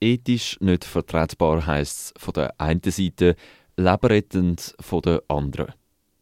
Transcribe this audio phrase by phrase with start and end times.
[0.00, 3.34] Ethisch nicht vertretbar heisst es von der einen Seite,
[3.78, 5.72] lebenrettend von der anderen.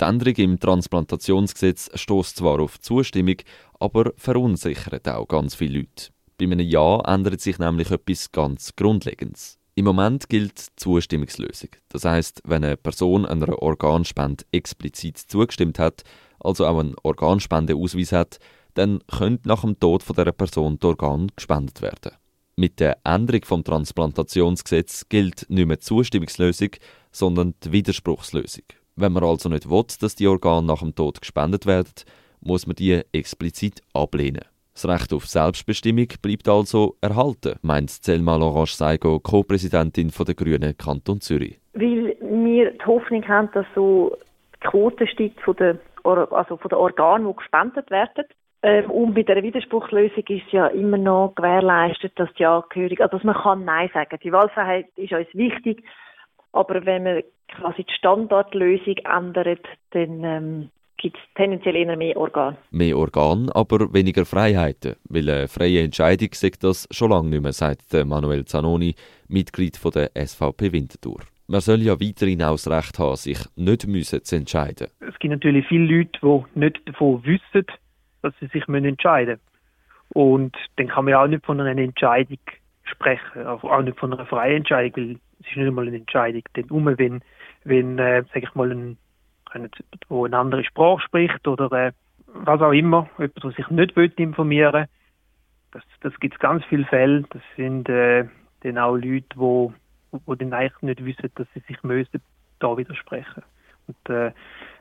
[0.00, 3.36] Die Änderung im Transplantationsgesetz stößt zwar auf Zustimmung,
[3.80, 6.10] aber verunsichert auch ganz viele Leute.
[6.38, 9.58] Bei einem Ja ändert sich nämlich etwas ganz Grundlegendes.
[9.74, 11.70] Im Moment gilt die Zustimmungslösung.
[11.88, 16.02] Das heißt, wenn eine Person einer Organspende explizit zugestimmt hat,
[16.38, 18.38] also auch einen Organspendeausweis hat,
[18.74, 22.12] dann könnte nach dem Tod dieser Person die Organe gespendet werden.
[22.58, 26.70] Mit der Änderung vom Transplantationsgesetz gilt nicht mehr die Zustimmungslösung,
[27.12, 28.64] sondern die Widerspruchslösung.
[28.96, 31.92] Wenn man also nicht will, dass die Organe nach dem Tod gespendet werden,
[32.40, 34.40] muss man die explizit ablehnen.
[34.72, 41.20] Das Recht auf Selbstbestimmung bleibt also erhalten, meint Selma Lorange Seigo, Co-Präsidentin der Grünen Kanton
[41.20, 41.60] Zürich.
[41.74, 44.16] Weil wir die Hoffnung haben, dass so
[44.54, 48.24] die Quote steigt von den, also von den Organen, die gespendet werden.
[48.62, 53.24] Ähm, und bei der Widerspruchslösung ist ja immer noch gewährleistet, dass die Angehörigen, also dass
[53.24, 54.18] man kann Nein sagen.
[54.22, 55.84] Die Wahlfreiheit ist uns wichtig,
[56.52, 62.56] aber wenn man quasi die Standardlösung ändert, dann ähm, gibt es tendenziell eher mehr Organe.
[62.70, 64.96] Mehr Organe, aber weniger Freiheiten.
[65.08, 68.94] Weil eine freie Entscheidung sagt das schon lange nicht mehr, sagt Manuel Zanoni,
[69.28, 71.20] Mitglied der SVP Winterthur.
[71.48, 74.88] Man soll ja weiterhin auch das Recht haben, sich nicht müssen zu entscheiden.
[75.00, 77.66] Es gibt natürlich viele Leute, die nicht davon wissen,
[78.26, 79.40] dass sie sich entscheiden müssen.
[80.10, 82.38] Und dann kann man ja auch nicht von einer Entscheidung
[82.84, 85.10] sprechen, auch nicht von einer freien Entscheidung, weil
[85.40, 86.42] es ist nicht einmal eine Entscheidung.
[86.54, 87.20] Denn um, wenn,
[87.64, 88.98] wenn äh, sag ich mal, ein,
[90.08, 91.92] wo eine andere Sprache spricht oder äh,
[92.26, 94.86] was auch immer, jemand, der sich nicht will informieren
[95.72, 97.24] das, das gibt es ganz viele Fälle.
[97.30, 98.24] Das sind äh,
[98.62, 99.72] dann auch Leute, wo,
[100.10, 102.22] wo dann eigentlich nicht wissen, dass sie sich müssen
[102.60, 103.42] da widersprechen.
[103.86, 104.32] Und äh,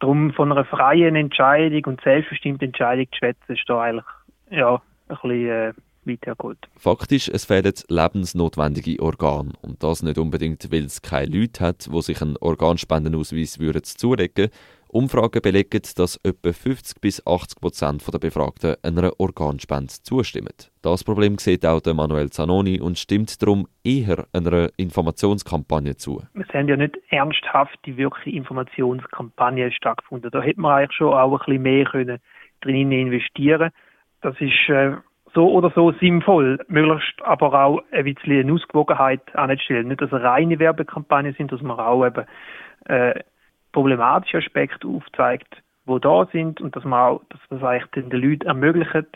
[0.00, 4.04] darum von einer freien Entscheidung und selbstbestimmten Entscheidung zu schwätzen, ist da eigentlich
[4.50, 5.72] ja, ein bisschen äh,
[6.04, 6.58] weitergeholt.
[6.76, 9.52] Faktisch, es fehlen lebensnotwendige Organe.
[9.62, 14.50] Und das nicht unbedingt, weil es keine Leute hat, die sich einen Organspendenausweis würden zulegen
[14.88, 20.54] Umfragen belegen, dass etwa 50 bis 80 Prozent der Befragten einer Organspende zustimmen.
[20.82, 26.22] Das Problem sieht auch Manuel Zanoni und stimmt darum eher einer Informationskampagne zu.
[26.34, 30.30] Es haben ja nicht ernsthaft die wirkliche Informationskampagne stattgefunden.
[30.30, 32.18] Da hätte man eigentlich schon auch ein bisschen mehr können
[32.60, 33.70] drin investieren.
[34.22, 34.92] Das ist äh,
[35.34, 39.88] so oder so sinnvoll, möglichst aber auch ein bisschen eine Ausgewogenheit anzustellen.
[39.88, 42.24] Nicht, dass es reine Werbekampagnen sind, dass man auch eben
[42.86, 43.20] äh,
[43.76, 45.54] problematische Aspekte aufzeigt,
[45.84, 49.06] wo da sind und dass man auch, dass das eigentlich den Leuten ermöglicht,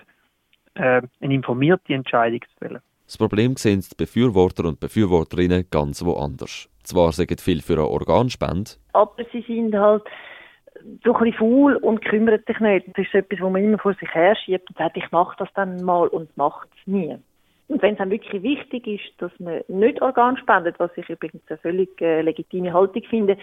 [0.75, 2.82] äh, eine informierte Entscheidung zu fällen.
[3.06, 6.69] Das Problem sehen die Befürworter und Befürworterinnen ganz woanders.
[6.82, 10.03] Zwar sagen viele für eine Organspende, aber sie sind halt
[11.04, 12.87] so ein bisschen faul und kümmert sich nicht.
[12.88, 15.49] Das ist etwas, wo man immer vor sich her schiebt und sagt, ich mache das
[15.54, 17.16] dann mal und macht es nie.
[17.69, 21.43] Und wenn es dann wirklich wichtig ist, dass man nicht Organ spendet, was ich übrigens
[21.49, 23.38] eine völlig äh, legitime Haltung finde,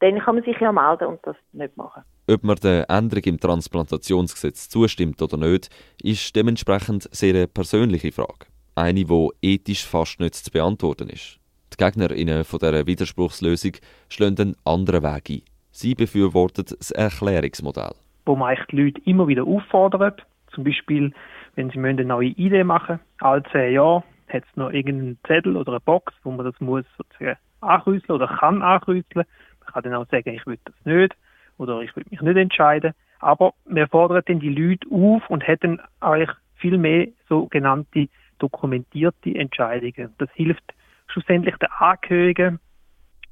[0.00, 2.02] dann kann man sich ja melden und das nicht machen.
[2.28, 5.68] Ob man der Änderung im Transplantationsgesetz zustimmt oder nicht,
[6.02, 8.46] ist dementsprechend sehr eine persönliche Frage.
[8.74, 11.38] Eine, die ethisch fast nicht zu beantworten ist.
[11.72, 13.72] Die GegnerInnen von dieser Widerspruchslösung
[14.08, 15.42] schlagen einen anderen Weg ein.
[15.70, 17.94] Sie befürworten das Erklärungsmodell.
[18.26, 20.22] Wo man eigentlich die Leute immer wieder auffordert,
[20.54, 21.12] zum Beispiel,
[21.54, 24.02] wenn sie eine neue Idee machen alle zehn Jahre
[24.32, 28.28] hat es noch irgendeinen Zettel oder eine Box, wo man das muss sozusagen ankreuzeln oder
[28.28, 29.26] kann ankreuzeln.
[29.72, 31.14] Kann dann auch sagen, ich will das nicht
[31.58, 32.92] oder ich will mich nicht entscheiden.
[33.20, 40.14] Aber wir fordern dann die Leute auf und hätten eigentlich viel mehr sogenannte dokumentierte Entscheidungen.
[40.18, 40.64] Das hilft
[41.08, 42.58] schlussendlich den Angehörigen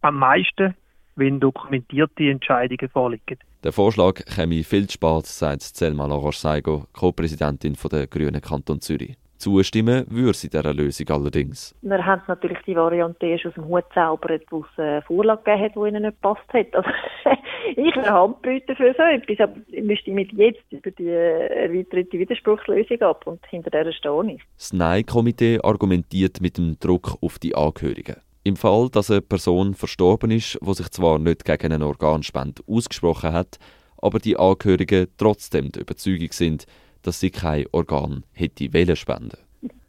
[0.02, 0.74] am meisten,
[1.16, 3.38] wenn dokumentierte Entscheidungen vorliegen.
[3.64, 9.16] Der Vorschlag käme viel zu spät, sagt Selma Laroche-Seigo, Co-Präsidentin der Grünen Kanton Zürich.
[9.38, 11.74] Zustimmen würde sie dieser Lösung allerdings.
[11.82, 15.64] Wir haben natürlich die Variante erst aus dem Hut zaubert, wo es eine Vorlage gegeben
[15.64, 16.74] hat, die ihnen nicht gepasst hat.
[16.74, 16.90] Also,
[17.70, 23.26] ich wäre Handbrüter für so etwas, aber wir stimmen jetzt über die erweiterte Widerspruchslösung ab
[23.26, 24.42] und hinter der stehe ich.
[24.56, 28.16] Das Nein-Komitee argumentiert mit dem Druck auf die Angehörigen.
[28.44, 33.32] Im Fall, dass eine Person verstorben ist, wo sich zwar nicht gegen eine Organspende ausgesprochen
[33.32, 33.58] hat,
[34.00, 36.66] aber die Angehörigen trotzdem der Überzeugung sind,
[37.02, 39.38] dass sie kein Organ hätte wollen spenden.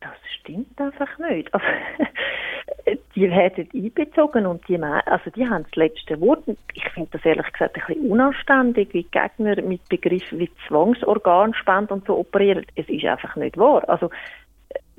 [0.02, 1.50] Das stimmt einfach nicht.
[2.86, 6.44] Also, die werden einbezogen und die, also die haben das letzte Wort.
[6.74, 12.06] Ich finde das ehrlich gesagt ein bisschen unanständig, wie Gegner mit Begriffen wie Zwangsorganspende und
[12.06, 12.66] so operieren.
[12.76, 13.88] Es ist einfach nicht wahr.
[13.90, 14.10] Also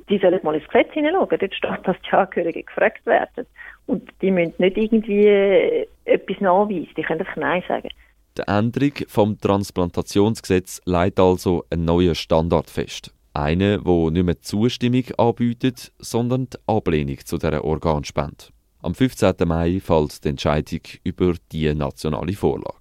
[0.09, 1.39] die sollen mal ins Gesetz hineinschauen.
[1.39, 3.47] Dort steht, dass die Angehörigen gefragt werden.
[3.87, 6.91] Und die müssen nicht irgendwie etwas nachweisen.
[6.97, 7.89] Die können einfach Nein sagen.
[8.39, 13.13] Die Änderung vom Transplantationsgesetz legt also einen neuen Standard fest.
[13.33, 18.47] Einer, der nicht mehr Zustimmung anbietet, sondern die Ablehnung zu dieser Organspende.
[18.83, 19.35] Am 15.
[19.47, 22.80] Mai fällt die Entscheidung über die nationale Vorlage.